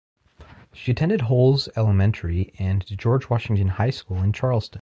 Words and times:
She 0.73 0.91
attended 0.93 1.21
Holz 1.21 1.69
Elementary 1.75 2.55
and 2.57 2.83
George 2.97 3.29
Washington 3.29 3.67
High 3.67 3.91
School 3.91 4.17
in 4.23 4.33
Charleston. 4.33 4.79